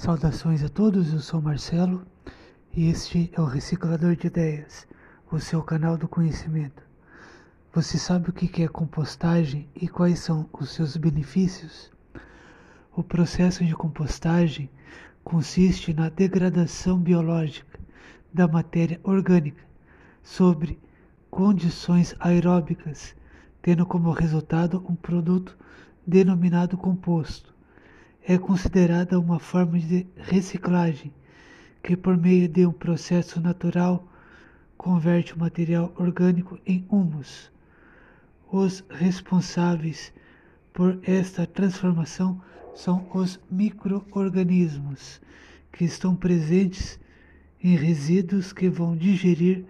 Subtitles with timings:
[0.00, 2.06] Saudações a todos, eu sou Marcelo
[2.74, 4.88] e este é o Reciclador de Ideias,
[5.30, 6.82] o seu canal do conhecimento.
[7.74, 11.92] Você sabe o que é compostagem e quais são os seus benefícios?
[12.96, 14.70] O processo de compostagem
[15.22, 17.78] consiste na degradação biológica
[18.32, 19.62] da matéria orgânica
[20.22, 20.80] sobre
[21.30, 23.14] condições aeróbicas,
[23.60, 25.58] tendo como resultado um produto
[26.06, 27.59] denominado composto
[28.32, 31.12] é considerada uma forma de reciclagem
[31.82, 34.06] que, por meio de um processo natural,
[34.78, 37.50] converte o material orgânico em humus.
[38.48, 40.12] Os responsáveis
[40.72, 42.40] por esta transformação
[42.72, 45.20] são os microorganismos
[45.72, 47.00] que estão presentes
[47.60, 49.64] em resíduos que vão digerir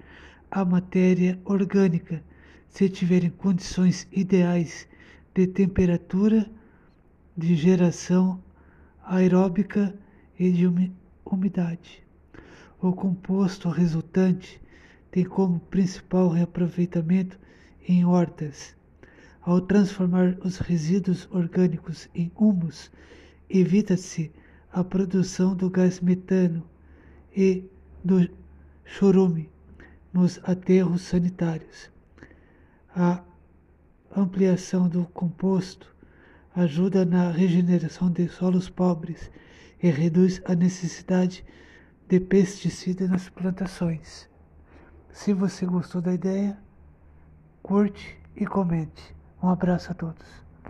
[0.50, 2.22] a matéria orgânica
[2.68, 4.86] se tiverem condições ideais
[5.34, 6.46] de temperatura
[7.34, 8.38] de geração
[9.10, 9.92] aeróbica
[10.38, 10.70] e de
[11.24, 12.06] umidade.
[12.80, 14.62] O composto resultante
[15.10, 17.36] tem como principal reaproveitamento
[17.88, 18.76] em hortas.
[19.42, 22.88] Ao transformar os resíduos orgânicos em humus,
[23.48, 24.30] evita-se
[24.72, 26.62] a produção do gás metano
[27.36, 27.64] e
[28.04, 28.30] do
[28.84, 29.50] chorume
[30.12, 31.90] nos aterros sanitários.
[32.94, 33.24] A
[34.16, 35.92] ampliação do composto
[36.54, 39.30] ajuda na regeneração de solos pobres
[39.82, 41.44] e reduz a necessidade
[42.08, 44.28] de pesticidas nas plantações.
[45.12, 46.58] Se você gostou da ideia,
[47.62, 49.14] curte e comente.
[49.42, 50.49] Um abraço a todos.